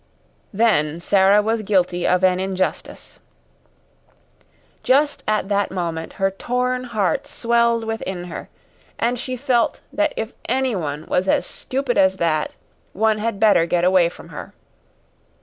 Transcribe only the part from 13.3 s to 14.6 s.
better get away from her.